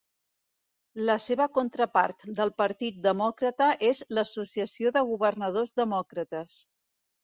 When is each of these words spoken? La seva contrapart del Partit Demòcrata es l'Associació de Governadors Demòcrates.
La 1.09 1.17
seva 1.25 1.47
contrapart 1.57 2.25
del 2.41 2.53
Partit 2.63 2.99
Demòcrata 3.05 3.71
es 3.93 4.05
l'Associació 4.17 4.97
de 5.01 5.09
Governadors 5.15 5.81
Demòcrates. 5.87 6.65